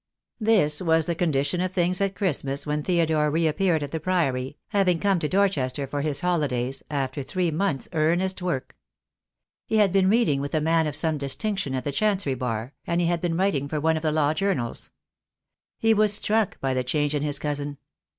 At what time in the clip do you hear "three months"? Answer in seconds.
7.21-7.87